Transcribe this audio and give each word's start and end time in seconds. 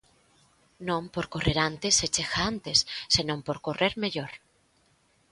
Non 0.87 1.03
por 1.13 1.25
correr 1.33 1.57
antes 1.69 1.93
se 1.99 2.07
chega 2.15 2.39
antes, 2.51 2.77
senón 3.15 3.39
por 3.47 3.57
correr 3.65 3.93
mellor. 4.03 4.31